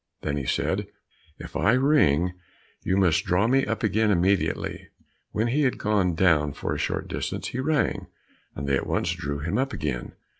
Then 0.23 0.35
he 0.35 0.47
said, 0.47 0.87
"If 1.37 1.55
I 1.55 1.73
ring, 1.73 2.33
you 2.81 2.97
must 2.97 3.23
draw 3.23 3.45
me 3.45 3.67
up 3.67 3.83
again 3.83 4.09
immediately." 4.09 4.87
When 5.31 5.45
he 5.49 5.61
had 5.61 5.77
gone 5.77 6.15
down 6.15 6.53
for 6.53 6.73
a 6.73 6.79
short 6.79 7.07
distance, 7.07 7.49
he 7.49 7.59
rang, 7.59 8.07
and 8.55 8.67
they 8.67 8.75
at 8.75 8.87
once 8.87 9.11
drew 9.11 9.37
him 9.41 9.59
up 9.59 9.73
again. 9.73 10.13